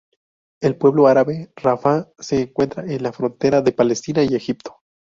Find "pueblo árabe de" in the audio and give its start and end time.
0.79-1.51